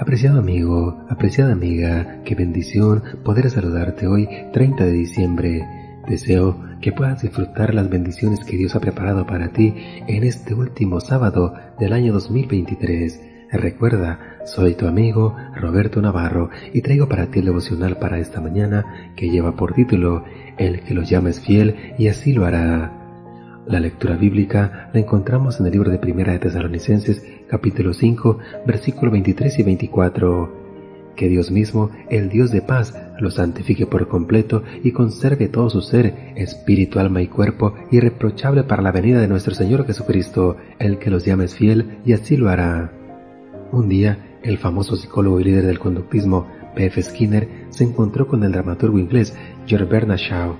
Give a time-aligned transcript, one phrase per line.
[0.00, 5.68] Apreciado amigo, apreciada amiga, qué bendición poder saludarte hoy 30 de diciembre.
[6.08, 9.74] Deseo que puedas disfrutar las bendiciones que Dios ha preparado para ti
[10.08, 13.20] en este último sábado del año 2023.
[13.52, 19.12] Recuerda, soy tu amigo Roberto Navarro y traigo para ti el devocional para esta mañana
[19.16, 20.24] que lleva por título
[20.56, 22.99] El que los llames fiel y así lo hará.
[23.70, 29.12] La lectura bíblica la encontramos en el libro de Primera de Tesalonicenses, capítulo 5, versículo
[29.12, 31.12] 23 y 24.
[31.14, 35.82] Que Dios mismo, el Dios de paz, lo santifique por completo y conserve todo su
[35.82, 41.10] ser, espíritu, alma y cuerpo, irreprochable para la venida de nuestro Señor Jesucristo, el que
[41.10, 42.90] los llames fiel, y así lo hará.
[43.70, 47.00] Un día, el famoso psicólogo y líder del conductismo, P.F.
[47.04, 49.32] Skinner, se encontró con el dramaturgo inglés
[49.68, 50.56] George Bernard Shaw,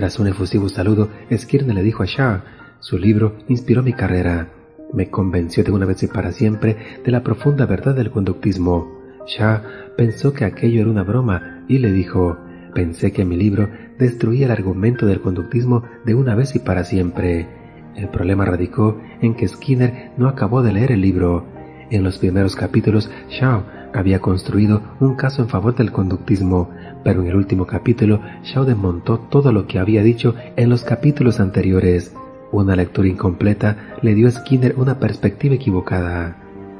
[0.00, 2.40] tras un efusivo saludo, Skirner le dijo a Shaw,
[2.80, 4.48] su libro inspiró mi carrera.
[4.92, 8.98] Me convenció de una vez y para siempre de la profunda verdad del conductismo.
[9.26, 9.60] Shaw
[9.96, 12.38] pensó que aquello era una broma y le dijo,
[12.74, 17.46] pensé que mi libro destruía el argumento del conductismo de una vez y para siempre.
[17.94, 21.44] El problema radicó en que Skinner no acabó de leer el libro.
[21.90, 26.70] En los primeros capítulos, Shaw había construido un caso en favor del conductismo,
[27.04, 31.40] pero en el último capítulo Shaw desmontó todo lo que había dicho en los capítulos
[31.40, 32.14] anteriores.
[32.52, 36.36] Una lectura incompleta le dio a Skinner una perspectiva equivocada.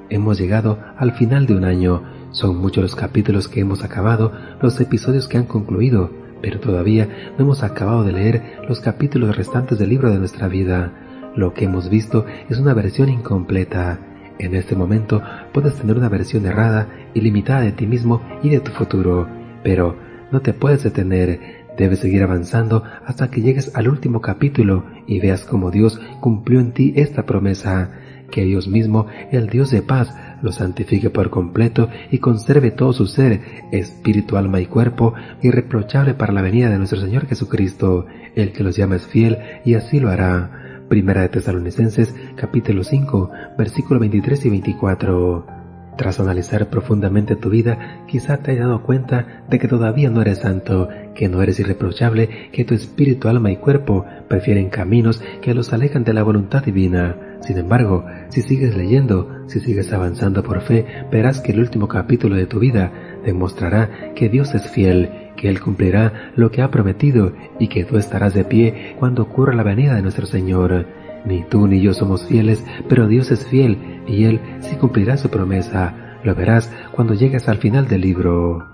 [0.08, 2.02] Hemos llegado al final de un año.
[2.32, 6.10] Son muchos los capítulos que hemos acabado, los episodios que han concluido,
[6.42, 10.92] pero todavía no hemos acabado de leer los capítulos restantes del libro de nuestra vida.
[11.36, 14.00] Lo que hemos visto es una versión incompleta.
[14.40, 18.58] En este momento puedes tener una versión errada y limitada de ti mismo y de
[18.58, 19.28] tu futuro,
[19.62, 19.96] pero
[20.32, 21.59] no te puedes detener.
[21.80, 26.72] Debes seguir avanzando hasta que llegues al último capítulo y veas cómo Dios cumplió en
[26.72, 27.92] ti esta promesa,
[28.30, 33.06] que Dios mismo, el Dios de paz, lo santifique por completo y conserve todo su
[33.06, 33.40] ser,
[33.72, 38.04] espíritu, alma y cuerpo, irreprochable para la venida de nuestro Señor Jesucristo,
[38.34, 40.84] el que los llama es fiel y así lo hará.
[40.90, 45.59] Primera de Tesalonicenses capítulo 5 versículo 23 y 24.
[46.00, 50.38] Tras analizar profundamente tu vida, quizá te hayas dado cuenta de que todavía no eres
[50.38, 55.74] santo, que no eres irreprochable, que tu espíritu, alma y cuerpo prefieren caminos que los
[55.74, 57.16] alejan de la voluntad divina.
[57.42, 62.34] Sin embargo, si sigues leyendo, si sigues avanzando por fe, verás que el último capítulo
[62.34, 62.90] de tu vida
[63.26, 67.98] demostrará que Dios es fiel que Él cumplirá lo que ha prometido y que tú
[67.98, 70.86] estarás de pie cuando ocurra la venida de nuestro Señor.
[71.24, 75.28] Ni tú ni yo somos fieles, pero Dios es fiel y Él sí cumplirá su
[75.28, 76.18] promesa.
[76.24, 78.66] Lo verás cuando llegues al final del libro.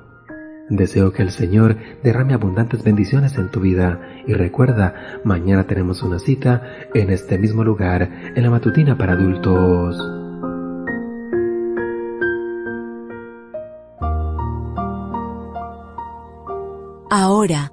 [0.68, 6.18] Deseo que el Señor derrame abundantes bendiciones en tu vida y recuerda, mañana tenemos una
[6.18, 6.62] cita
[6.92, 9.96] en este mismo lugar, en la matutina para adultos.
[17.08, 17.72] Ahora